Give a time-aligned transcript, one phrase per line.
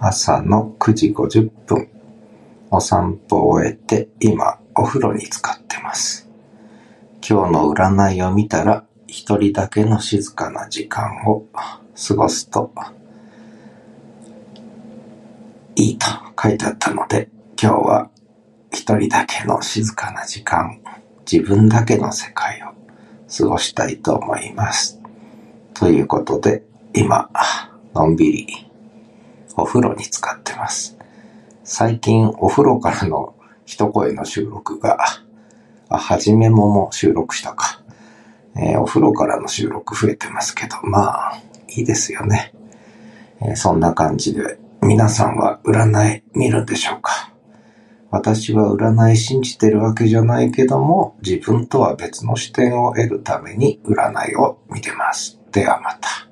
[0.00, 1.88] 朝の9時50分、
[2.70, 6.28] お散歩を終えて、今、お風呂に浸かってます。
[7.28, 11.46] 今日の占いを見たら、一人だけの静かな時間を
[11.96, 12.72] 過ごすと、
[15.74, 16.06] いいと
[16.40, 17.28] 書いてあったので、
[17.60, 18.10] 今日は
[18.72, 20.80] 一人だけの静かな時間、
[21.30, 22.66] 自分だけの世界を
[23.36, 25.00] 過ごしたいと思います。
[25.74, 26.62] ということで、
[26.94, 27.28] 今、
[27.94, 28.67] のんびり
[29.58, 30.96] お風呂に浸かってます。
[31.64, 33.34] 最近お風呂からの
[33.66, 34.98] 一声の収録が、
[35.88, 37.82] あ、はじめもも収録したか。
[38.56, 42.54] えーお風呂からの収録増えてますけど、まあ、いいですよね。
[43.42, 47.32] えーそんな感じで、皆さんは占い見るんでしょうか
[48.10, 55.40] 私は占い信じてるわけじゃないけども、自分とは別の視点を得るために占いを見てます。
[55.50, 56.27] ではまた。